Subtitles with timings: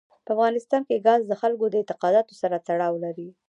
[0.25, 3.29] په افغانستان کې ګاز د خلکو د اعتقاداتو سره تړاو لري.